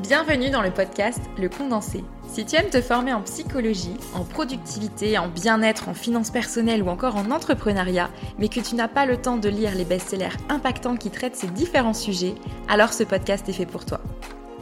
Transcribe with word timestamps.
Bienvenue 0.00 0.50
dans 0.50 0.60
le 0.60 0.72
podcast 0.72 1.20
Le 1.38 1.48
Condensé. 1.48 2.02
Si 2.28 2.44
tu 2.44 2.56
aimes 2.56 2.68
te 2.68 2.80
former 2.80 3.12
en 3.12 3.22
psychologie, 3.22 3.96
en 4.12 4.24
productivité, 4.24 5.16
en 5.18 5.28
bien-être, 5.28 5.88
en 5.88 5.94
finances 5.94 6.30
personnelles 6.30 6.82
ou 6.82 6.88
encore 6.88 7.14
en 7.14 7.30
entrepreneuriat, 7.30 8.10
mais 8.40 8.48
que 8.48 8.58
tu 8.58 8.74
n'as 8.74 8.88
pas 8.88 9.06
le 9.06 9.16
temps 9.16 9.36
de 9.36 9.48
lire 9.48 9.76
les 9.76 9.84
best-sellers 9.84 10.36
impactants 10.48 10.96
qui 10.96 11.10
traitent 11.10 11.36
ces 11.36 11.46
différents 11.46 11.94
sujets, 11.94 12.34
alors 12.66 12.92
ce 12.92 13.04
podcast 13.04 13.48
est 13.48 13.52
fait 13.52 13.66
pour 13.66 13.84
toi. 13.84 14.00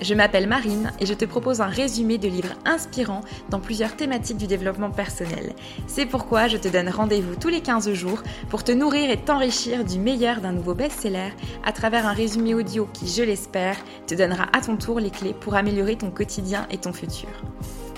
Je 0.03 0.15
m'appelle 0.15 0.49
Marine 0.49 0.91
et 0.99 1.07
je 1.07 1.15
te 1.15 1.25
propose 1.25 1.61
un 1.61 1.67
résumé 1.67 2.19
de 2.19 2.27
livres 2.27 2.55
inspirants 2.65 3.21
dans 3.51 3.61
plusieurs 3.61 3.95
thématiques 3.95 4.37
du 4.37 4.49
développement 4.49 4.91
personnel. 4.91 5.55
C'est 5.87 6.07
pourquoi 6.07 6.49
je 6.49 6.57
te 6.57 6.67
donne 6.67 6.89
rendez-vous 6.89 7.37
tous 7.37 7.49
les 7.49 7.61
15 7.61 7.93
jours 7.93 8.21
pour 8.51 8.65
te 8.65 8.73
nourrir 8.73 9.11
et 9.11 9.17
t'enrichir 9.17 9.85
du 9.85 10.01
meilleur 10.01 10.41
d'un 10.41 10.51
nouveau 10.51 10.75
best-seller 10.75 11.31
à 11.65 11.71
travers 11.71 12.05
un 12.05 12.13
résumé 12.13 12.53
audio 12.53 12.89
qui, 12.93 13.07
je 13.07 13.23
l'espère, 13.23 13.77
te 14.09 14.17
donnera 14.17 14.49
à 14.53 14.61
ton 14.61 14.77
tour 14.77 14.99
les 14.99 15.11
clés 15.11 15.35
pour 15.35 15.55
améliorer 15.55 15.95
ton 15.95 16.11
quotidien 16.11 16.67
et 16.73 16.79
ton 16.79 16.93
futur. 16.93 17.31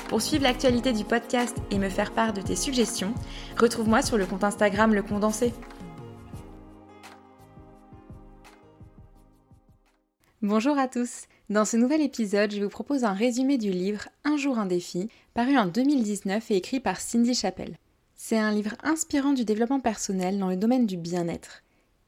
Pour 0.09 0.20
suivre 0.20 0.42
l'actualité 0.42 0.92
du 0.92 1.04
podcast 1.04 1.56
et 1.70 1.78
me 1.78 1.88
faire 1.88 2.12
part 2.12 2.34
de 2.34 2.42
tes 2.42 2.56
suggestions, 2.56 3.14
retrouve-moi 3.59 4.02
sur 4.02 4.18
le 4.18 4.26
compte 4.26 4.45
Instagram 4.45 4.92
Le 4.92 5.02
Condensé. 5.02 5.54
Bonjour 10.42 10.78
à 10.78 10.86
tous 10.86 11.24
dans 11.50 11.66
ce 11.66 11.76
nouvel 11.76 12.00
épisode, 12.00 12.52
je 12.52 12.62
vous 12.62 12.70
propose 12.70 13.04
un 13.04 13.12
résumé 13.12 13.58
du 13.58 13.70
livre 13.70 14.08
Un 14.24 14.38
jour 14.38 14.58
un 14.58 14.64
défi, 14.64 15.10
paru 15.34 15.58
en 15.58 15.66
2019 15.66 16.50
et 16.50 16.56
écrit 16.56 16.80
par 16.80 16.98
Cindy 16.98 17.34
Chappell. 17.34 17.76
C'est 18.14 18.38
un 18.38 18.50
livre 18.50 18.74
inspirant 18.82 19.34
du 19.34 19.44
développement 19.44 19.80
personnel 19.80 20.38
dans 20.38 20.48
le 20.48 20.56
domaine 20.56 20.86
du 20.86 20.96
bien-être. 20.96 21.62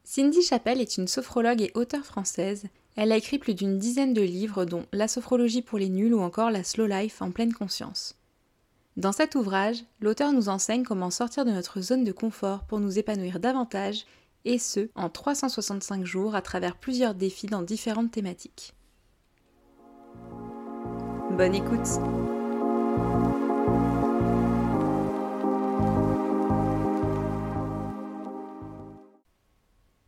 Cindy 0.04 0.40
Chappell 0.40 0.80
est 0.80 0.96
une 0.96 1.06
sophrologue 1.06 1.60
et 1.60 1.70
auteure 1.74 2.06
française. 2.06 2.64
Elle 2.96 3.12
a 3.12 3.16
écrit 3.18 3.38
plus 3.38 3.52
d'une 3.52 3.78
dizaine 3.78 4.14
de 4.14 4.22
livres 4.22 4.64
dont 4.64 4.86
La 4.94 5.06
sophrologie 5.06 5.60
pour 5.60 5.78
les 5.78 5.90
nuls 5.90 6.14
ou 6.14 6.20
encore 6.20 6.50
La 6.50 6.64
slow 6.64 6.86
life 6.86 7.20
en 7.20 7.30
pleine 7.30 7.52
conscience. 7.52 8.16
Dans 8.96 9.12
cet 9.12 9.34
ouvrage, 9.34 9.84
l'auteur 10.00 10.32
nous 10.32 10.48
enseigne 10.48 10.84
comment 10.84 11.10
sortir 11.10 11.44
de 11.44 11.50
notre 11.50 11.82
zone 11.82 12.04
de 12.04 12.12
confort 12.12 12.64
pour 12.64 12.80
nous 12.80 12.98
épanouir 12.98 13.38
davantage, 13.38 14.06
et 14.46 14.58
ce, 14.58 14.88
en 14.94 15.10
365 15.10 16.06
jours 16.06 16.34
à 16.34 16.40
travers 16.40 16.76
plusieurs 16.76 17.14
défis 17.14 17.48
dans 17.48 17.62
différentes 17.62 18.12
thématiques. 18.12 18.75
Bonne 21.36 21.54
écoute 21.54 21.86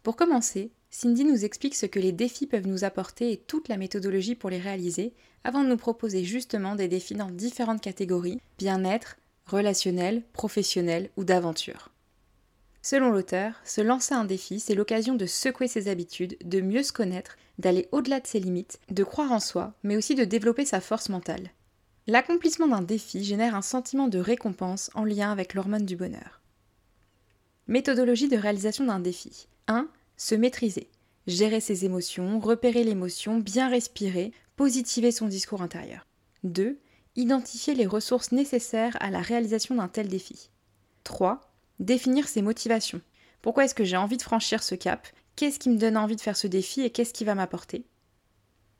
Pour 0.03 0.17
commencer, 0.17 0.71
Cindy 0.89 1.25
nous 1.25 1.45
explique 1.45 1.75
ce 1.75 1.85
que 1.85 1.99
les 1.99 2.13
défis 2.13 2.47
peuvent 2.47 2.67
nous 2.67 2.85
apporter 2.85 3.31
et 3.31 3.37
toute 3.37 3.69
la 3.69 3.77
méthodologie 3.77 4.37
pour 4.37 4.49
les 4.49 4.59
réaliser, 4.59 5.13
avant 5.45 5.63
de 5.63 5.69
nous 5.69 5.77
proposer 5.77 6.25
justement 6.25 6.75
des 6.75 6.89
défis 6.89 7.15
dans 7.15 7.31
différentes 7.31 7.83
catégories, 7.83 8.41
bien-être, 8.57 9.19
relationnel, 9.45 10.23
professionnel 10.33 11.11
ou 11.19 11.25
d'aventure. 11.25 11.91
Selon 12.83 13.11
l'auteur, 13.11 13.55
se 13.65 13.81
lancer 13.81 14.15
un 14.15 14.25
défi, 14.25 14.61
c'est 14.61 14.75
l'occasion 14.75 15.15
de 15.15 15.27
secouer 15.27 15.69
ses 15.69 15.89
habitudes, 15.89 16.37
de 16.45 16.61
mieux 16.61 16.83
se 16.83 16.93
connaître, 16.93 17.37
d'aller 17.59 17.89
au-delà 17.93 18.21
de 18.21 18.27
ses 18.27 18.41
limites, 18.41 18.79
de 18.91 19.05
croire 19.05 19.33
en 19.33 19.41
soi, 19.41 19.75
mais 19.83 19.97
aussi 19.97 20.15
de 20.15 20.25
développer 20.25 20.65
sa 20.65 20.81
force 20.81 21.09
mentale. 21.09 21.51
L'accomplissement 22.07 22.69
d'un 22.69 22.83
défi 22.83 23.25
génère 23.25 23.55
un 23.55 23.63
sentiment 23.63 24.09
de 24.09 24.19
récompense 24.19 24.91
en 24.95 25.05
lien 25.05 25.31
avec 25.31 25.55
l'hormone 25.55 25.85
du 25.85 25.97
bonheur. 25.97 26.41
Méthodologie 27.67 28.29
de 28.29 28.37
réalisation 28.37 28.87
d'un 28.87 29.01
défi. 29.01 29.49
1. 29.67 29.89
Se 30.17 30.35
maîtriser. 30.35 30.89
Gérer 31.27 31.61
ses 31.61 31.85
émotions, 31.85 32.41
repérer 32.41 32.85
l'émotion, 32.85 33.39
bien 33.39 33.69
respirer, 33.69 34.33
positiver 34.57 35.11
son 35.11 35.27
discours 35.27 35.61
intérieur. 35.61 36.07
2. 36.45 36.79
Identifier 37.17 37.75
les 37.75 37.87
ressources 37.87 38.33
nécessaires 38.33 38.97
à 39.01 39.11
la 39.11 39.21
réalisation 39.21 39.75
d'un 39.75 39.89
tel 39.89 40.09
défi. 40.09 40.49
3 41.05 41.48
Définir 41.81 42.29
ses 42.29 42.43
motivations. 42.43 43.01
Pourquoi 43.43 43.65
est-ce 43.65 43.75
que 43.75 43.85
j'ai 43.85 43.97
envie 43.97 44.17
de 44.17 44.23
franchir 44.23 44.63
ce 44.63 44.75
cap? 44.75 45.07
Qu'est-ce 45.37 45.59
qui 45.59 45.71
me 45.71 45.79
donne 45.79 45.97
envie 45.97 46.17
de 46.17 46.21
faire 46.21 46.37
ce 46.37 46.47
défi 46.47 46.83
et 46.83 46.91
qu'est-ce 46.91 47.15
qui 47.15 47.25
va 47.25 47.35
m'apporter? 47.35 47.85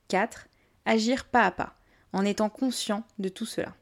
4. 0.09 0.47
Agir 0.85 1.25
pas 1.25 1.43
à 1.43 1.51
pas, 1.51 1.75
en 2.13 2.25
étant 2.25 2.49
conscient 2.49 3.03
de 3.19 3.29
tout 3.29 3.45
cela. 3.45 3.75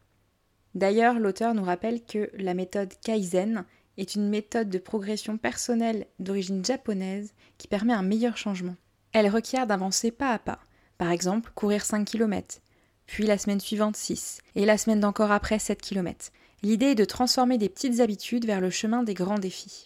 D'ailleurs, 0.75 1.19
l'auteur 1.19 1.55
nous 1.55 1.63
rappelle 1.63 2.03
que 2.03 2.29
la 2.35 2.53
méthode 2.53 2.93
Kaizen 3.03 3.65
est 3.97 4.13
une 4.13 4.29
méthode 4.29 4.69
de 4.69 4.77
progression 4.77 5.37
personnelle 5.37 6.05
d'origine 6.19 6.63
japonaise 6.63 7.33
qui 7.57 7.67
permet 7.67 7.93
un 7.93 8.03
meilleur 8.03 8.37
changement. 8.37 8.75
Elle 9.11 9.29
requiert 9.29 9.65
d'avancer 9.65 10.11
pas 10.11 10.31
à 10.31 10.37
pas. 10.39 10.59
Par 10.97 11.11
exemple, 11.11 11.51
courir 11.55 11.83
5 11.83 12.05
km, 12.05 12.59
puis 13.07 13.25
la 13.25 13.37
semaine 13.37 13.59
suivante 13.59 13.95
6, 13.95 14.41
et 14.55 14.65
la 14.65 14.77
semaine 14.77 14.99
d'encore 14.99 15.31
après 15.31 15.59
7 15.59 15.81
km. 15.81 16.31
L'idée 16.63 16.87
est 16.87 16.95
de 16.95 17.05
transformer 17.05 17.57
des 17.57 17.69
petites 17.69 17.99
habitudes 17.99 18.45
vers 18.45 18.61
le 18.61 18.69
chemin 18.69 19.03
des 19.03 19.13
grands 19.13 19.37
défis. 19.37 19.85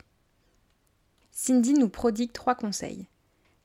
Cindy 1.31 1.73
nous 1.73 1.89
prodigue 1.89 2.31
trois 2.31 2.55
conseils. 2.55 3.07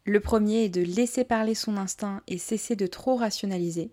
Le 0.05 0.21
premier 0.21 0.65
est 0.65 0.69
de 0.69 0.83
laisser 0.83 1.25
parler 1.25 1.55
son 1.55 1.77
instinct 1.77 2.23
et 2.27 2.39
cesser 2.39 2.77
de 2.77 2.87
trop 2.87 3.17
rationaliser. 3.17 3.91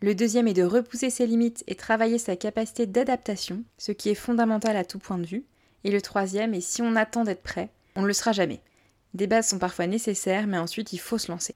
Le 0.00 0.14
deuxième 0.14 0.48
est 0.48 0.54
de 0.54 0.62
repousser 0.62 1.10
ses 1.10 1.26
limites 1.26 1.64
et 1.66 1.74
travailler 1.74 2.18
sa 2.18 2.36
capacité 2.36 2.86
d'adaptation, 2.86 3.64
ce 3.78 3.92
qui 3.92 4.10
est 4.10 4.14
fondamental 4.14 4.76
à 4.76 4.84
tout 4.84 4.98
point 4.98 5.18
de 5.18 5.26
vue. 5.26 5.44
Et 5.84 5.90
le 5.90 6.02
troisième 6.02 6.54
est 6.54 6.60
si 6.60 6.82
on 6.82 6.96
attend 6.96 7.24
d'être 7.24 7.42
prêt, 7.42 7.70
on 7.96 8.02
ne 8.02 8.06
le 8.06 8.12
sera 8.12 8.32
jamais. 8.32 8.60
Des 9.14 9.26
bases 9.26 9.48
sont 9.48 9.58
parfois 9.58 9.86
nécessaires, 9.86 10.46
mais 10.46 10.58
ensuite 10.58 10.92
il 10.92 10.98
faut 10.98 11.18
se 11.18 11.30
lancer. 11.30 11.54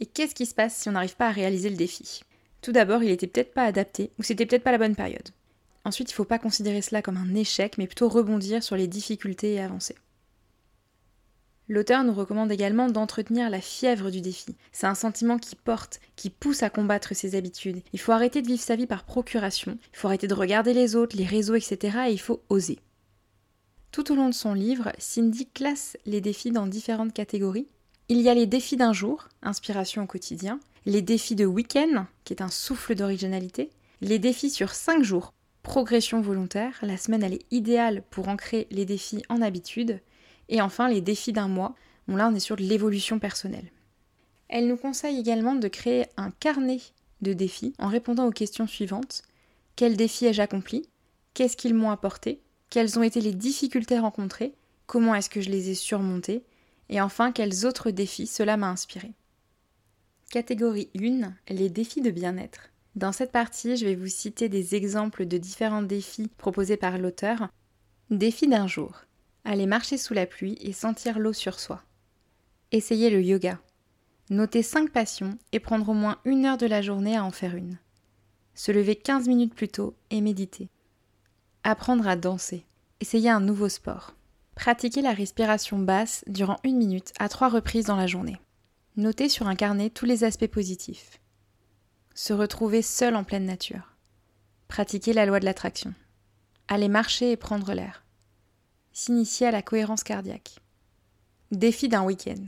Et 0.00 0.06
qu'est-ce 0.06 0.34
qui 0.34 0.46
se 0.46 0.54
passe 0.54 0.76
si 0.76 0.88
on 0.88 0.92
n'arrive 0.92 1.16
pas 1.16 1.28
à 1.28 1.32
réaliser 1.32 1.70
le 1.70 1.76
défi? 1.76 2.22
Tout 2.62 2.72
d'abord, 2.72 3.02
il 3.02 3.10
était 3.10 3.26
peut-être 3.26 3.54
pas 3.54 3.64
adapté, 3.64 4.10
ou 4.18 4.22
c'était 4.22 4.46
peut-être 4.46 4.64
pas 4.64 4.72
la 4.72 4.78
bonne 4.78 4.96
période. 4.96 5.30
Ensuite, 5.86 6.10
il 6.10 6.14
ne 6.14 6.16
faut 6.16 6.24
pas 6.24 6.40
considérer 6.40 6.82
cela 6.82 7.00
comme 7.00 7.16
un 7.16 7.32
échec, 7.36 7.78
mais 7.78 7.86
plutôt 7.86 8.08
rebondir 8.08 8.60
sur 8.60 8.74
les 8.74 8.88
difficultés 8.88 9.54
et 9.54 9.60
avancer. 9.60 9.94
L'auteur 11.68 12.02
nous 12.02 12.12
recommande 12.12 12.50
également 12.50 12.88
d'entretenir 12.88 13.50
la 13.50 13.60
fièvre 13.60 14.10
du 14.10 14.20
défi. 14.20 14.56
C'est 14.72 14.88
un 14.88 14.96
sentiment 14.96 15.38
qui 15.38 15.54
porte, 15.54 16.00
qui 16.16 16.28
pousse 16.28 16.64
à 16.64 16.70
combattre 16.70 17.14
ses 17.14 17.36
habitudes. 17.36 17.82
Il 17.92 18.00
faut 18.00 18.10
arrêter 18.10 18.42
de 18.42 18.48
vivre 18.48 18.60
sa 18.64 18.74
vie 18.74 18.88
par 18.88 19.04
procuration, 19.04 19.78
il 19.92 19.96
faut 19.96 20.08
arrêter 20.08 20.26
de 20.26 20.34
regarder 20.34 20.74
les 20.74 20.96
autres, 20.96 21.16
les 21.16 21.24
réseaux, 21.24 21.54
etc. 21.54 21.98
et 22.08 22.12
il 22.12 22.20
faut 22.20 22.42
oser. 22.48 22.80
Tout 23.92 24.10
au 24.10 24.16
long 24.16 24.28
de 24.28 24.34
son 24.34 24.54
livre, 24.54 24.90
Cindy 24.98 25.46
classe 25.46 25.96
les 26.04 26.20
défis 26.20 26.50
dans 26.50 26.66
différentes 26.66 27.14
catégories. 27.14 27.68
Il 28.08 28.20
y 28.20 28.28
a 28.28 28.34
les 28.34 28.46
défis 28.46 28.76
d'un 28.76 28.92
jour, 28.92 29.28
inspiration 29.40 30.02
au 30.02 30.06
quotidien, 30.06 30.58
les 30.84 31.02
défis 31.02 31.36
de 31.36 31.46
week-end, 31.46 32.06
qui 32.24 32.32
est 32.32 32.42
un 32.42 32.50
souffle 32.50 32.96
d'originalité, 32.96 33.70
les 34.00 34.18
défis 34.18 34.50
sur 34.50 34.70
5 34.70 35.04
jours, 35.04 35.32
progression 35.66 36.20
volontaire. 36.20 36.78
La 36.82 36.96
semaine, 36.96 37.24
elle 37.24 37.34
est 37.34 37.46
idéale 37.50 38.04
pour 38.10 38.28
ancrer 38.28 38.68
les 38.70 38.84
défis 38.84 39.24
en 39.28 39.42
habitude. 39.42 40.00
Et 40.48 40.62
enfin, 40.62 40.88
les 40.88 41.00
défis 41.00 41.32
d'un 41.32 41.48
mois. 41.48 41.74
Bon, 42.06 42.14
là, 42.14 42.28
on 42.28 42.34
est 42.36 42.40
sur 42.40 42.54
de 42.54 42.62
l'évolution 42.62 43.18
personnelle. 43.18 43.72
Elle 44.48 44.68
nous 44.68 44.76
conseille 44.76 45.18
également 45.18 45.56
de 45.56 45.66
créer 45.66 46.06
un 46.16 46.30
carnet 46.30 46.78
de 47.20 47.32
défis 47.32 47.74
en 47.80 47.88
répondant 47.88 48.26
aux 48.26 48.30
questions 48.30 48.68
suivantes. 48.68 49.22
Quels 49.74 49.96
défis 49.96 50.26
ai-je 50.26 50.40
accompli 50.40 50.88
Qu'est-ce 51.34 51.56
qu'ils 51.56 51.74
m'ont 51.74 51.90
apporté? 51.90 52.40
Quelles 52.70 52.96
ont 52.96 53.02
été 53.02 53.20
les 53.20 53.34
difficultés 53.34 53.98
rencontrées? 53.98 54.54
Comment 54.86 55.16
est-ce 55.16 55.30
que 55.30 55.40
je 55.40 55.50
les 55.50 55.70
ai 55.70 55.74
surmontées? 55.74 56.44
Et 56.90 57.00
enfin, 57.00 57.32
quels 57.32 57.66
autres 57.66 57.90
défis 57.90 58.28
cela 58.28 58.56
m'a 58.56 58.70
inspiré? 58.70 59.14
Catégorie 60.30 60.90
1, 60.96 61.34
les 61.48 61.70
défis 61.70 62.02
de 62.02 62.12
bien-être. 62.12 62.70
Dans 62.96 63.12
cette 63.12 63.30
partie, 63.30 63.76
je 63.76 63.84
vais 63.84 63.94
vous 63.94 64.08
citer 64.08 64.48
des 64.48 64.74
exemples 64.74 65.26
de 65.26 65.36
différents 65.36 65.82
défis 65.82 66.30
proposés 66.38 66.78
par 66.78 66.96
l'auteur. 66.96 67.48
Défi 68.08 68.48
d'un 68.48 68.66
jour. 68.66 69.02
Aller 69.44 69.66
marcher 69.66 69.98
sous 69.98 70.14
la 70.14 70.24
pluie 70.24 70.56
et 70.62 70.72
sentir 70.72 71.18
l'eau 71.18 71.34
sur 71.34 71.60
soi. 71.60 71.82
Essayez 72.72 73.10
le 73.10 73.22
yoga. 73.22 73.60
Notez 74.30 74.62
5 74.62 74.90
passions 74.90 75.38
et 75.52 75.60
prendre 75.60 75.90
au 75.90 75.92
moins 75.92 76.16
une 76.24 76.46
heure 76.46 76.56
de 76.56 76.64
la 76.64 76.80
journée 76.80 77.18
à 77.18 77.24
en 77.24 77.30
faire 77.30 77.54
une. 77.54 77.76
Se 78.54 78.72
lever 78.72 78.96
15 78.96 79.28
minutes 79.28 79.54
plus 79.54 79.68
tôt 79.68 79.94
et 80.08 80.22
méditer. 80.22 80.70
Apprendre 81.64 82.08
à 82.08 82.16
danser. 82.16 82.64
Essayez 83.00 83.28
un 83.28 83.40
nouveau 83.40 83.68
sport. 83.68 84.14
Pratiquez 84.54 85.02
la 85.02 85.12
respiration 85.12 85.78
basse 85.78 86.24
durant 86.28 86.58
une 86.64 86.78
minute 86.78 87.12
à 87.18 87.28
trois 87.28 87.50
reprises 87.50 87.84
dans 87.84 87.96
la 87.96 88.06
journée. 88.06 88.40
Notez 88.96 89.28
sur 89.28 89.48
un 89.48 89.54
carnet 89.54 89.90
tous 89.90 90.06
les 90.06 90.24
aspects 90.24 90.46
positifs 90.46 91.20
se 92.16 92.32
retrouver 92.32 92.80
seul 92.80 93.14
en 93.14 93.24
pleine 93.24 93.44
nature, 93.44 93.92
pratiquer 94.68 95.12
la 95.12 95.26
loi 95.26 95.38
de 95.38 95.44
l'attraction, 95.44 95.92
aller 96.66 96.88
marcher 96.88 97.30
et 97.30 97.36
prendre 97.36 97.74
l'air, 97.74 98.04
s'initier 98.92 99.46
à 99.46 99.50
la 99.50 99.60
cohérence 99.60 100.02
cardiaque. 100.02 100.56
Défi 101.52 101.88
d'un 101.88 102.02
week-end. 102.02 102.42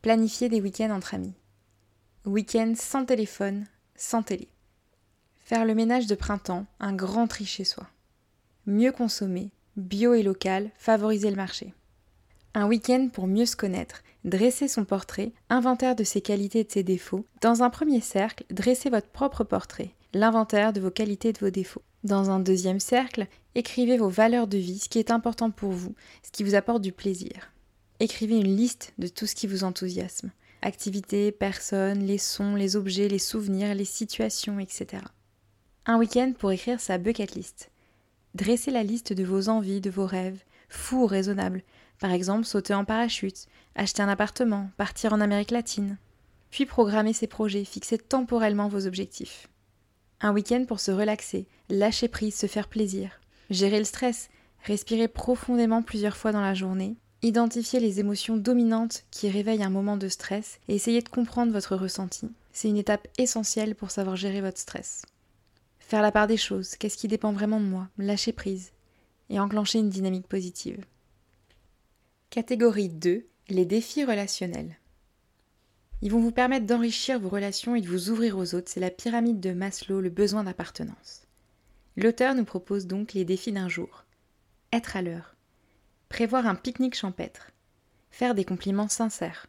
Planifier 0.00 0.48
des 0.48 0.60
week-ends 0.60 0.94
entre 0.94 1.14
amis. 1.14 1.34
Week-end 2.24 2.74
sans 2.76 3.04
téléphone, 3.04 3.66
sans 3.96 4.22
télé. 4.22 4.48
Faire 5.40 5.64
le 5.64 5.74
ménage 5.74 6.06
de 6.06 6.14
printemps, 6.14 6.66
un 6.78 6.94
grand 6.94 7.26
tri 7.26 7.44
chez 7.44 7.64
soi. 7.64 7.88
Mieux 8.66 8.92
consommer, 8.92 9.50
bio 9.76 10.14
et 10.14 10.22
local, 10.22 10.70
favoriser 10.78 11.30
le 11.30 11.36
marché. 11.36 11.74
Un 12.56 12.68
week-end 12.68 13.08
pour 13.12 13.26
mieux 13.26 13.46
se 13.46 13.56
connaître, 13.56 14.04
dresser 14.24 14.68
son 14.68 14.84
portrait, 14.84 15.32
inventaire 15.50 15.96
de 15.96 16.04
ses 16.04 16.20
qualités 16.20 16.60
et 16.60 16.64
de 16.64 16.70
ses 16.70 16.84
défauts. 16.84 17.26
Dans 17.40 17.64
un 17.64 17.70
premier 17.70 18.00
cercle, 18.00 18.44
dressez 18.48 18.90
votre 18.90 19.08
propre 19.08 19.42
portrait, 19.42 19.90
l'inventaire 20.12 20.72
de 20.72 20.80
vos 20.80 20.92
qualités 20.92 21.30
et 21.30 21.32
de 21.32 21.40
vos 21.40 21.50
défauts. 21.50 21.82
Dans 22.04 22.30
un 22.30 22.38
deuxième 22.38 22.78
cercle, 22.78 23.26
écrivez 23.56 23.96
vos 23.96 24.08
valeurs 24.08 24.46
de 24.46 24.58
vie, 24.58 24.78
ce 24.78 24.88
qui 24.88 25.00
est 25.00 25.10
important 25.10 25.50
pour 25.50 25.72
vous, 25.72 25.96
ce 26.22 26.30
qui 26.30 26.44
vous 26.44 26.54
apporte 26.54 26.80
du 26.80 26.92
plaisir. 26.92 27.52
Écrivez 27.98 28.36
une 28.36 28.56
liste 28.56 28.92
de 28.98 29.08
tout 29.08 29.26
ce 29.26 29.34
qui 29.34 29.48
vous 29.48 29.64
enthousiasme. 29.64 30.30
Activités, 30.62 31.32
personnes, 31.32 32.04
les 32.04 32.18
sons, 32.18 32.54
les 32.54 32.76
objets, 32.76 33.08
les 33.08 33.18
souvenirs, 33.18 33.74
les 33.74 33.84
situations, 33.84 34.60
etc. 34.60 35.02
Un 35.86 35.98
week-end 35.98 36.32
pour 36.38 36.52
écrire 36.52 36.80
sa 36.80 36.98
bucket 36.98 37.34
list. 37.34 37.70
Dressez 38.34 38.70
la 38.70 38.84
liste 38.84 39.12
de 39.12 39.24
vos 39.24 39.48
envies, 39.48 39.80
de 39.80 39.90
vos 39.90 40.06
rêves, 40.06 40.44
fous 40.68 41.02
ou 41.02 41.06
raisonnables. 41.06 41.62
Par 42.04 42.12
exemple, 42.12 42.44
sauter 42.44 42.74
en 42.74 42.84
parachute, 42.84 43.46
acheter 43.76 44.02
un 44.02 44.10
appartement, 44.10 44.68
partir 44.76 45.14
en 45.14 45.22
Amérique 45.22 45.52
latine. 45.52 45.96
Puis 46.50 46.66
programmer 46.66 47.14
ses 47.14 47.26
projets, 47.26 47.64
fixer 47.64 47.96
temporellement 47.96 48.68
vos 48.68 48.86
objectifs. 48.86 49.48
Un 50.20 50.34
week-end 50.34 50.66
pour 50.68 50.80
se 50.80 50.90
relaxer, 50.90 51.48
lâcher 51.70 52.08
prise, 52.08 52.34
se 52.34 52.46
faire 52.46 52.68
plaisir. 52.68 53.22
Gérer 53.48 53.78
le 53.78 53.86
stress, 53.86 54.28
respirer 54.64 55.08
profondément 55.08 55.80
plusieurs 55.80 56.18
fois 56.18 56.30
dans 56.30 56.42
la 56.42 56.52
journée, 56.52 56.96
identifier 57.22 57.80
les 57.80 58.00
émotions 58.00 58.36
dominantes 58.36 59.04
qui 59.10 59.30
réveillent 59.30 59.64
un 59.64 59.70
moment 59.70 59.96
de 59.96 60.08
stress 60.08 60.58
et 60.68 60.74
essayer 60.74 61.00
de 61.00 61.08
comprendre 61.08 61.54
votre 61.54 61.74
ressenti. 61.74 62.28
C'est 62.52 62.68
une 62.68 62.76
étape 62.76 63.08
essentielle 63.16 63.74
pour 63.74 63.90
savoir 63.90 64.16
gérer 64.16 64.42
votre 64.42 64.58
stress. 64.58 65.06
Faire 65.78 66.02
la 66.02 66.12
part 66.12 66.26
des 66.26 66.36
choses, 66.36 66.76
qu'est-ce 66.76 66.98
qui 66.98 67.08
dépend 67.08 67.32
vraiment 67.32 67.60
de 67.60 67.66
moi, 67.66 67.88
lâcher 67.96 68.34
prise 68.34 68.72
et 69.30 69.40
enclencher 69.40 69.78
une 69.78 69.88
dynamique 69.88 70.28
positive. 70.28 70.84
Catégorie 72.34 72.88
2, 72.88 73.28
les 73.48 73.64
défis 73.64 74.02
relationnels. 74.02 74.76
Ils 76.02 76.10
vont 76.10 76.18
vous 76.18 76.32
permettre 76.32 76.66
d'enrichir 76.66 77.20
vos 77.20 77.28
relations 77.28 77.76
et 77.76 77.80
de 77.80 77.86
vous 77.86 78.10
ouvrir 78.10 78.36
aux 78.36 78.56
autres. 78.56 78.68
C'est 78.68 78.80
la 78.80 78.90
pyramide 78.90 79.38
de 79.38 79.52
Maslow, 79.52 80.00
le 80.00 80.10
besoin 80.10 80.42
d'appartenance. 80.42 81.28
L'auteur 81.96 82.34
nous 82.34 82.44
propose 82.44 82.88
donc 82.88 83.12
les 83.12 83.24
défis 83.24 83.52
d'un 83.52 83.68
jour. 83.68 84.04
Être 84.72 84.96
à 84.96 85.02
l'heure. 85.02 85.36
Prévoir 86.08 86.48
un 86.48 86.56
pique-nique 86.56 86.96
champêtre. 86.96 87.52
Faire 88.10 88.34
des 88.34 88.44
compliments 88.44 88.88
sincères. 88.88 89.46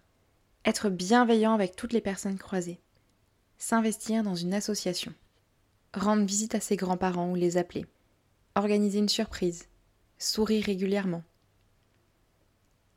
Être 0.64 0.92
bienveillant 0.92 1.56
avec 1.56 1.76
toutes 1.76 1.92
les 1.92 2.02
personnes 2.02 2.38
croisées. 2.38 2.82
S'investir 3.58 4.22
dans 4.22 4.36
une 4.36 4.54
association. 4.54 5.16
Rendre 5.96 6.24
visite 6.24 6.54
à 6.54 6.60
ses 6.60 6.76
grands-parents 6.76 7.32
ou 7.32 7.36
les 7.36 7.58
appeler. 7.58 7.88
Organiser 8.54 9.00
une 9.00 9.10
surprise. 9.10 9.70
Sourire 10.20 10.66
régulièrement. 10.66 11.24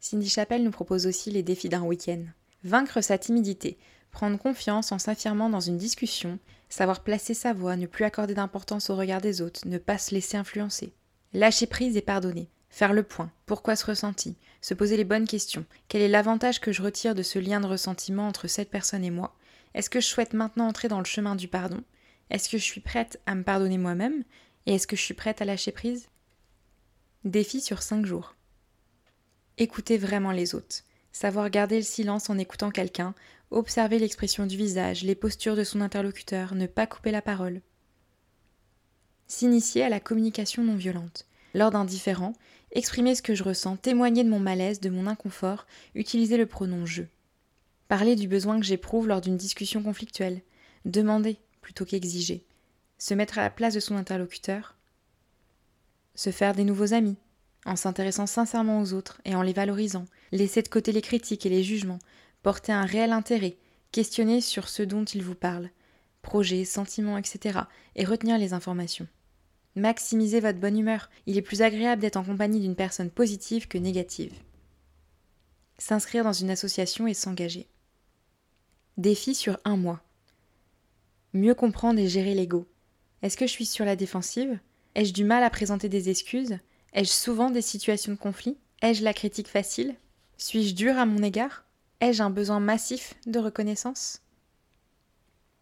Cindy 0.00 0.28
Chapelle 0.28 0.62
nous 0.62 0.70
propose 0.70 1.06
aussi 1.06 1.30
les 1.30 1.42
défis 1.42 1.68
d'un 1.68 1.82
week-end. 1.82 2.22
Vaincre 2.64 3.00
sa 3.00 3.18
timidité, 3.18 3.78
prendre 4.10 4.38
confiance 4.38 4.92
en 4.92 4.98
s'affirmant 4.98 5.50
dans 5.50 5.60
une 5.60 5.76
discussion, 5.76 6.38
savoir 6.68 7.02
placer 7.02 7.34
sa 7.34 7.52
voix, 7.52 7.76
ne 7.76 7.86
plus 7.86 8.04
accorder 8.04 8.34
d'importance 8.34 8.90
au 8.90 8.96
regard 8.96 9.20
des 9.20 9.42
autres, 9.42 9.66
ne 9.66 9.78
pas 9.78 9.98
se 9.98 10.14
laisser 10.14 10.36
influencer. 10.36 10.92
Lâcher 11.32 11.66
prise 11.66 11.96
et 11.96 12.02
pardonner. 12.02 12.48
Faire 12.70 12.92
le 12.92 13.02
point. 13.02 13.30
Pourquoi 13.46 13.76
ce 13.76 13.86
ressenti? 13.86 14.36
Se 14.60 14.74
poser 14.74 14.96
les 14.96 15.04
bonnes 15.04 15.26
questions. 15.26 15.64
Quel 15.88 16.02
est 16.02 16.08
l'avantage 16.08 16.60
que 16.60 16.72
je 16.72 16.82
retire 16.82 17.14
de 17.14 17.22
ce 17.22 17.38
lien 17.38 17.60
de 17.60 17.66
ressentiment 17.66 18.28
entre 18.28 18.46
cette 18.46 18.70
personne 18.70 19.04
et 19.04 19.10
moi? 19.10 19.34
Est-ce 19.74 19.90
que 19.90 20.00
je 20.00 20.06
souhaite 20.06 20.32
maintenant 20.32 20.68
entrer 20.68 20.88
dans 20.88 20.98
le 20.98 21.04
chemin 21.04 21.34
du 21.34 21.48
pardon? 21.48 21.82
Est-ce 22.30 22.48
que 22.48 22.58
je 22.58 22.64
suis 22.64 22.80
prête 22.80 23.20
à 23.26 23.34
me 23.34 23.42
pardonner 23.42 23.78
moi-même? 23.78 24.24
Et 24.66 24.74
est-ce 24.74 24.86
que 24.86 24.96
je 24.96 25.02
suis 25.02 25.14
prête 25.14 25.40
à 25.40 25.44
lâcher 25.44 25.72
prise? 25.72 26.08
Défi 27.24 27.60
sur 27.60 27.82
5 27.82 28.04
jours. 28.04 28.34
Écoutez 29.60 29.98
vraiment 29.98 30.30
les 30.30 30.54
autres. 30.54 30.84
Savoir 31.10 31.50
garder 31.50 31.78
le 31.78 31.82
silence 31.82 32.30
en 32.30 32.38
écoutant 32.38 32.70
quelqu'un, 32.70 33.12
observer 33.50 33.98
l'expression 33.98 34.46
du 34.46 34.56
visage, 34.56 35.02
les 35.02 35.16
postures 35.16 35.56
de 35.56 35.64
son 35.64 35.80
interlocuteur, 35.80 36.54
ne 36.54 36.68
pas 36.68 36.86
couper 36.86 37.10
la 37.10 37.22
parole. 37.22 37.60
S'initier 39.26 39.82
à 39.82 39.88
la 39.88 39.98
communication 39.98 40.62
non 40.62 40.76
violente. 40.76 41.26
Lors 41.54 41.72
d'un 41.72 41.84
différend, 41.84 42.34
exprimer 42.70 43.16
ce 43.16 43.22
que 43.22 43.34
je 43.34 43.42
ressens, 43.42 43.78
témoigner 43.78 44.22
de 44.22 44.28
mon 44.30 44.38
malaise, 44.38 44.78
de 44.78 44.90
mon 44.90 45.08
inconfort, 45.08 45.66
utiliser 45.96 46.36
le 46.36 46.46
pronom 46.46 46.86
je. 46.86 47.02
Parler 47.88 48.14
du 48.14 48.28
besoin 48.28 48.60
que 48.60 48.66
j'éprouve 48.66 49.08
lors 49.08 49.20
d'une 49.20 49.36
discussion 49.36 49.82
conflictuelle. 49.82 50.40
Demander 50.84 51.36
plutôt 51.62 51.84
qu'exiger. 51.84 52.44
Se 52.96 53.12
mettre 53.12 53.38
à 53.38 53.42
la 53.42 53.50
place 53.50 53.74
de 53.74 53.80
son 53.80 53.96
interlocuteur. 53.96 54.76
Se 56.14 56.30
faire 56.30 56.54
des 56.54 56.64
nouveaux 56.64 56.94
amis 56.94 57.16
en 57.68 57.76
s'intéressant 57.76 58.26
sincèrement 58.26 58.80
aux 58.80 58.94
autres 58.94 59.20
et 59.24 59.34
en 59.34 59.42
les 59.42 59.52
valorisant, 59.52 60.06
laisser 60.32 60.62
de 60.62 60.68
côté 60.68 60.90
les 60.90 61.02
critiques 61.02 61.44
et 61.44 61.50
les 61.50 61.62
jugements, 61.62 61.98
porter 62.42 62.72
un 62.72 62.84
réel 62.84 63.12
intérêt, 63.12 63.56
questionner 63.92 64.40
sur 64.40 64.68
ce 64.68 64.82
dont 64.82 65.04
ils 65.04 65.22
vous 65.22 65.34
parlent, 65.34 65.70
projets, 66.22 66.64
sentiments, 66.64 67.18
etc., 67.18 67.60
et 67.94 68.04
retenir 68.04 68.38
les 68.38 68.54
informations. 68.54 69.06
Maximisez 69.76 70.40
votre 70.40 70.58
bonne 70.58 70.78
humeur, 70.78 71.10
il 71.26 71.36
est 71.36 71.42
plus 71.42 71.62
agréable 71.62 72.00
d'être 72.02 72.16
en 72.16 72.24
compagnie 72.24 72.60
d'une 72.60 72.74
personne 72.74 73.10
positive 73.10 73.68
que 73.68 73.78
négative. 73.78 74.32
S'inscrire 75.78 76.24
dans 76.24 76.32
une 76.32 76.50
association 76.50 77.06
et 77.06 77.14
s'engager. 77.14 77.68
Défi 78.96 79.34
sur 79.34 79.58
un 79.64 79.76
mois. 79.76 80.02
Mieux 81.34 81.54
comprendre 81.54 82.00
et 82.00 82.08
gérer 82.08 82.34
l'ego. 82.34 82.66
Est-ce 83.22 83.36
que 83.36 83.46
je 83.46 83.52
suis 83.52 83.66
sur 83.66 83.84
la 83.84 83.94
défensive? 83.94 84.58
Ai-je 84.94 85.12
du 85.12 85.24
mal 85.24 85.44
à 85.44 85.50
présenter 85.50 85.88
des 85.88 86.08
excuses? 86.08 86.58
Ai-je 86.92 87.10
souvent 87.10 87.50
des 87.50 87.62
situations 87.62 88.12
de 88.12 88.18
conflit? 88.18 88.56
Ai-je 88.82 89.04
la 89.04 89.12
critique 89.12 89.48
facile? 89.48 89.94
Suis-je 90.36 90.74
dur 90.74 90.98
à 90.98 91.06
mon 91.06 91.22
égard? 91.22 91.64
Ai-je 92.00 92.22
un 92.22 92.30
besoin 92.30 92.60
massif 92.60 93.14
de 93.26 93.38
reconnaissance? 93.38 94.22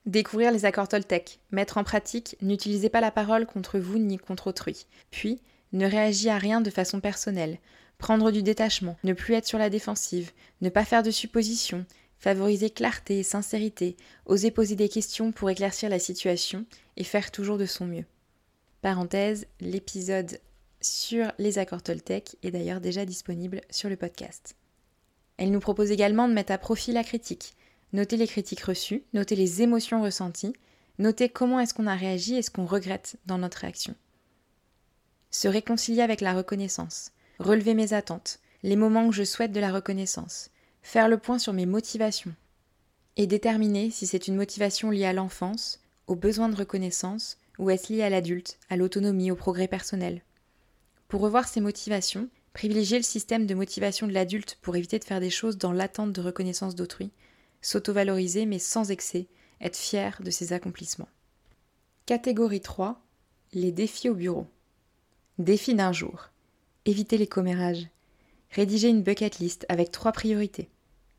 Découvrir 0.04 0.52
les 0.52 0.64
accords 0.64 0.86
Toltec, 0.86 1.40
mettre 1.50 1.78
en 1.78 1.84
pratique, 1.84 2.36
n'utilisez 2.40 2.88
pas 2.88 3.00
la 3.00 3.10
parole 3.10 3.46
contre 3.46 3.78
vous 3.78 3.98
ni 3.98 4.18
contre 4.18 4.46
autrui. 4.46 4.86
Puis, 5.10 5.40
ne 5.72 5.84
réagir 5.84 6.34
à 6.34 6.38
rien 6.38 6.60
de 6.60 6.70
façon 6.70 7.00
personnelle, 7.00 7.58
prendre 7.98 8.30
du 8.30 8.42
détachement, 8.44 8.96
ne 9.02 9.14
plus 9.14 9.34
être 9.34 9.48
sur 9.48 9.58
la 9.58 9.70
défensive, 9.70 10.30
ne 10.60 10.68
pas 10.68 10.84
faire 10.84 11.02
de 11.02 11.10
suppositions, 11.10 11.84
favoriser 12.20 12.70
clarté 12.70 13.18
et 13.18 13.24
sincérité, 13.24 13.96
oser 14.26 14.52
poser 14.52 14.76
des 14.76 14.88
questions 14.88 15.32
pour 15.32 15.50
éclaircir 15.50 15.88
la 15.88 15.98
situation 15.98 16.66
et 16.96 17.04
faire 17.04 17.32
toujours 17.32 17.58
de 17.58 17.66
son 17.66 17.86
mieux. 17.86 18.04
Parenthèse, 18.82 19.46
l'épisode 19.60 20.38
sur 20.80 21.32
les 21.38 21.58
accords 21.58 21.82
Toltec 21.82 22.36
est 22.42 22.50
d'ailleurs 22.50 22.80
déjà 22.80 23.04
disponible 23.04 23.60
sur 23.70 23.88
le 23.88 23.96
podcast. 23.96 24.56
Elle 25.36 25.50
nous 25.50 25.60
propose 25.60 25.90
également 25.90 26.28
de 26.28 26.34
mettre 26.34 26.52
à 26.52 26.58
profit 26.58 26.92
la 26.92 27.04
critique, 27.04 27.54
noter 27.92 28.16
les 28.16 28.26
critiques 28.26 28.62
reçues, 28.62 29.04
noter 29.12 29.36
les 29.36 29.62
émotions 29.62 30.02
ressenties, 30.02 30.54
noter 30.98 31.28
comment 31.28 31.60
est-ce 31.60 31.74
qu'on 31.74 31.86
a 31.86 31.94
réagi 31.94 32.36
et 32.36 32.42
ce 32.42 32.50
qu'on 32.50 32.66
regrette 32.66 33.16
dans 33.26 33.38
notre 33.38 33.58
réaction. 33.58 33.94
Se 35.30 35.48
réconcilier 35.48 36.02
avec 36.02 36.20
la 36.20 36.34
reconnaissance, 36.34 37.12
relever 37.38 37.74
mes 37.74 37.92
attentes, 37.92 38.40
les 38.62 38.76
moments 38.76 39.06
où 39.06 39.12
je 39.12 39.24
souhaite 39.24 39.52
de 39.52 39.60
la 39.60 39.72
reconnaissance, 39.72 40.50
faire 40.82 41.08
le 41.08 41.18
point 41.18 41.38
sur 41.38 41.52
mes 41.52 41.66
motivations, 41.66 42.34
et 43.16 43.26
déterminer 43.26 43.90
si 43.90 44.06
c'est 44.06 44.28
une 44.28 44.36
motivation 44.36 44.90
liée 44.90 45.06
à 45.06 45.12
l'enfance, 45.12 45.80
aux 46.06 46.16
besoins 46.16 46.48
de 46.48 46.56
reconnaissance, 46.56 47.38
ou 47.58 47.70
est-ce 47.70 47.92
lié 47.92 48.02
à 48.02 48.10
l'adulte, 48.10 48.58
à 48.68 48.76
l'autonomie, 48.76 49.30
au 49.30 49.36
progrès 49.36 49.68
personnel. 49.68 50.22
Pour 51.08 51.20
revoir 51.20 51.46
ses 51.46 51.60
motivations, 51.60 52.28
privilégier 52.52 52.98
le 52.98 53.04
système 53.04 53.46
de 53.46 53.54
motivation 53.54 54.06
de 54.06 54.12
l'adulte 54.12 54.58
pour 54.62 54.76
éviter 54.76 54.98
de 54.98 55.04
faire 55.04 55.20
des 55.20 55.30
choses 55.30 55.58
dans 55.58 55.72
l'attente 55.72 56.12
de 56.12 56.20
reconnaissance 56.20 56.74
d'autrui, 56.74 57.10
s'auto-valoriser 57.60 58.46
mais 58.46 58.58
sans 58.58 58.90
excès, 58.90 59.28
être 59.60 59.76
fier 59.76 60.20
de 60.22 60.30
ses 60.30 60.52
accomplissements. 60.52 61.08
Catégorie 62.06 62.60
3 62.60 63.00
Les 63.52 63.72
défis 63.72 64.08
au 64.08 64.14
bureau. 64.14 64.46
Défi 65.38 65.74
d'un 65.74 65.92
jour. 65.92 66.30
Éviter 66.86 67.18
les 67.18 67.26
commérages. 67.26 67.88
Rédiger 68.50 68.88
une 68.88 69.02
bucket 69.02 69.38
list 69.38 69.66
avec 69.68 69.90
trois 69.90 70.12
priorités. 70.12 70.70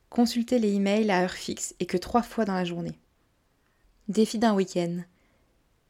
Consulter 0.09 0.59
les 0.59 0.73
emails 0.73 1.11
à 1.11 1.21
heure 1.23 1.31
fixe 1.31 1.75
et 1.79 1.85
que 1.85 1.97
trois 1.97 2.23
fois 2.23 2.45
dans 2.45 2.55
la 2.55 2.65
journée. 2.65 2.99
Défi 4.07 4.39
d'un 4.39 4.55
week-end. 4.55 5.01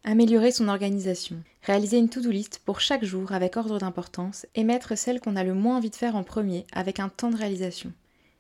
Améliorer 0.10 0.54
son 0.54 0.70
organisation. 0.70 1.44
Réaliser 1.64 1.98
une 1.98 2.08
to-do 2.08 2.32
list 2.32 2.62
pour 2.64 2.80
chaque 2.80 3.04
jour 3.04 3.34
avec 3.34 3.58
ordre 3.58 3.78
d'importance 3.78 4.46
et 4.56 4.64
mettre 4.64 4.98
celle 4.98 5.20
qu'on 5.20 5.36
a 5.36 5.44
le 5.44 5.54
moins 5.54 5.76
envie 5.76 5.90
de 5.90 5.98
faire 5.98 6.16
en 6.16 6.24
premier 6.24 6.66
avec 6.72 7.02
un 7.02 7.10
temps 7.10 7.30
de 7.30 7.36
réalisation. 7.36 7.92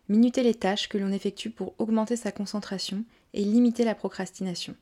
Minuter 0.08 0.44
les 0.44 0.56
tâches 0.56 0.88
que 0.88 0.98
l'on 0.98 1.12
effectue 1.12 1.50
pour 1.50 1.74
augmenter 1.78 2.16
sa 2.16 2.32
concentration 2.32 3.04
et 3.34 3.44
limiter 3.44 3.84
la 3.84 3.96
procrastination. 3.96 4.78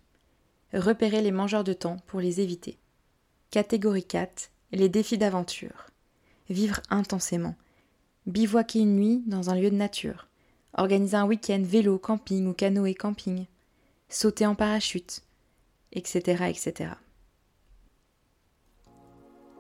Repérer 0.76 1.24
les 1.24 1.32
mangeurs 1.32 1.64
de 1.64 1.74
temps 1.74 1.98
pour 2.06 2.20
les 2.20 2.40
éviter. 2.40 2.78
Catégorie 3.50 4.04
4. 4.04 4.52
Les 4.72 4.88
défis 4.88 5.18
d'aventure. 5.18 5.88
Vivre 6.52 6.82
intensément. 6.92 7.56
Bivouaquer 8.28 8.82
une 8.82 8.96
nuit 8.96 9.24
dans 9.26 9.50
un 9.50 9.56
lieu 9.56 9.72
de 9.72 9.76
nature. 9.76 10.28
Organiser 10.78 11.18
un 11.18 11.26
week-end 11.26 11.64
vélo, 11.64 11.98
camping 11.98 12.46
ou 12.46 12.54
canoë 12.54 12.94
camping. 12.94 13.48
Sauter 14.08 14.46
en 14.46 14.54
parachute 14.54 15.25
etc., 15.96 16.46
etc. 16.50 16.92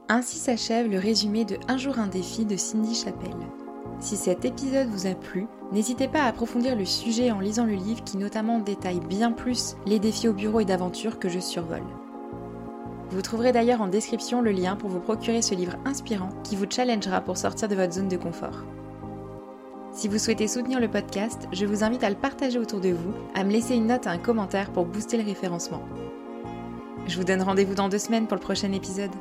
Ainsi 0.07 0.37
s'achève 0.37 0.89
le 0.89 0.99
résumé 0.99 1.45
de 1.45 1.57
Un 1.67 1.77
jour 1.77 1.97
un 1.97 2.07
défi 2.07 2.45
de 2.45 2.57
Cindy 2.57 2.93
Chapelle. 2.93 3.31
Si 3.99 4.17
cet 4.17 4.45
épisode 4.45 4.89
vous 4.89 5.07
a 5.07 5.15
plu, 5.15 5.47
n'hésitez 5.71 6.07
pas 6.07 6.21
à 6.21 6.27
approfondir 6.27 6.75
le 6.75 6.85
sujet 6.85 7.31
en 7.31 7.39
lisant 7.39 7.65
le 7.65 7.73
livre 7.73 8.03
qui 8.03 8.17
notamment 8.17 8.59
détaille 8.59 8.99
bien 8.99 9.31
plus 9.31 9.75
les 9.87 9.97
défis 9.97 10.27
au 10.27 10.33
bureau 10.33 10.59
et 10.59 10.65
d'aventure 10.65 11.17
que 11.17 11.29
je 11.29 11.39
survole. 11.39 11.81
Vous 13.09 13.21
trouverez 13.21 13.51
d'ailleurs 13.51 13.81
en 13.81 13.87
description 13.87 14.41
le 14.41 14.51
lien 14.51 14.75
pour 14.75 14.89
vous 14.89 14.99
procurer 14.99 15.41
ce 15.41 15.55
livre 15.55 15.77
inspirant 15.85 16.29
qui 16.43 16.55
vous 16.55 16.69
challengera 16.69 17.21
pour 17.21 17.37
sortir 17.37 17.67
de 17.67 17.75
votre 17.75 17.93
zone 17.93 18.09
de 18.09 18.17
confort. 18.17 18.63
Si 19.91 20.07
vous 20.07 20.19
souhaitez 20.19 20.47
soutenir 20.47 20.79
le 20.79 20.89
podcast, 20.89 21.47
je 21.53 21.65
vous 21.65 21.83
invite 21.83 22.03
à 22.03 22.09
le 22.09 22.15
partager 22.15 22.59
autour 22.59 22.81
de 22.81 22.89
vous, 22.89 23.13
à 23.33 23.43
me 23.43 23.51
laisser 23.51 23.75
une 23.75 23.87
note 23.87 24.05
et 24.05 24.09
un 24.09 24.17
commentaire 24.17 24.71
pour 24.71 24.85
booster 24.85 25.17
le 25.17 25.23
référencement. 25.23 25.81
Je 27.07 27.17
vous 27.17 27.23
donne 27.23 27.41
rendez-vous 27.41 27.75
dans 27.75 27.87
deux 27.87 27.99
semaines 27.99 28.25
pour 28.27 28.35
le 28.35 28.41
prochain 28.41 28.71
épisode. 28.71 29.11